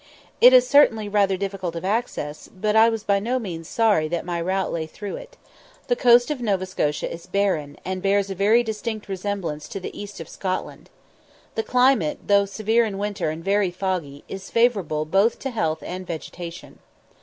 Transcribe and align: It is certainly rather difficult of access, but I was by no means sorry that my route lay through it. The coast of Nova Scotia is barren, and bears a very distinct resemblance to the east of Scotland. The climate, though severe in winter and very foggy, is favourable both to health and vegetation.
It 0.41 0.51
is 0.51 0.67
certainly 0.67 1.07
rather 1.07 1.37
difficult 1.37 1.75
of 1.75 1.85
access, 1.85 2.49
but 2.59 2.75
I 2.75 2.89
was 2.89 3.03
by 3.03 3.19
no 3.19 3.37
means 3.37 3.69
sorry 3.69 4.07
that 4.07 4.25
my 4.25 4.41
route 4.41 4.71
lay 4.71 4.87
through 4.87 5.17
it. 5.17 5.37
The 5.89 5.95
coast 5.95 6.31
of 6.31 6.41
Nova 6.41 6.65
Scotia 6.65 7.13
is 7.13 7.27
barren, 7.27 7.77
and 7.85 8.01
bears 8.01 8.31
a 8.31 8.33
very 8.33 8.63
distinct 8.63 9.07
resemblance 9.07 9.67
to 9.67 9.79
the 9.79 9.95
east 9.95 10.19
of 10.19 10.27
Scotland. 10.27 10.89
The 11.53 11.61
climate, 11.61 12.17
though 12.25 12.45
severe 12.45 12.83
in 12.83 12.97
winter 12.97 13.29
and 13.29 13.43
very 13.45 13.69
foggy, 13.69 14.23
is 14.27 14.49
favourable 14.49 15.05
both 15.05 15.37
to 15.37 15.51
health 15.51 15.83
and 15.83 16.07
vegetation. 16.07 16.79